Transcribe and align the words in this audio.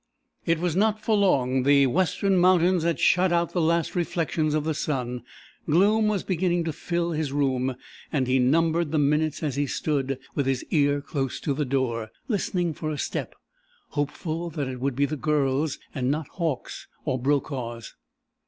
It 0.47 0.57
was 0.57 0.75
not 0.75 0.99
for 0.99 1.15
long. 1.15 1.61
The 1.61 1.85
western 1.85 2.35
mountains 2.39 2.81
had 2.81 2.99
shut 2.99 3.31
out 3.31 3.51
the 3.51 3.61
last 3.61 3.95
reflections 3.95 4.55
of 4.55 4.63
the 4.63 4.73
sun. 4.73 5.21
Gloom 5.69 6.07
was 6.07 6.23
beginning 6.23 6.63
to 6.63 6.73
fill 6.73 7.11
his 7.11 7.31
room, 7.31 7.75
and 8.11 8.25
he 8.25 8.39
numbered 8.39 8.91
the 8.91 8.97
minutes 8.97 9.43
as 9.43 9.57
he 9.57 9.67
stood, 9.67 10.17
with 10.33 10.47
his 10.47 10.65
ear 10.71 11.01
close 11.01 11.39
to 11.41 11.53
the 11.53 11.65
door, 11.65 12.09
listening 12.27 12.73
for 12.73 12.89
a 12.89 12.97
step, 12.97 13.35
hopeful 13.89 14.49
that 14.49 14.67
it 14.67 14.79
would 14.79 14.95
be 14.95 15.05
the 15.05 15.15
Girl's 15.17 15.77
and 15.93 16.09
not 16.09 16.27
Hauck's 16.29 16.87
or 17.05 17.19
Brokaw's. 17.19 17.93